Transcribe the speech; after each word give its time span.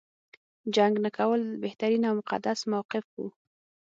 جنګ 0.75 0.93
نه 1.05 1.09
کول 1.17 1.41
بهترین 1.63 2.03
او 2.09 2.13
مقدس 2.19 2.59
موقف 2.71 3.05
و. 3.15 3.23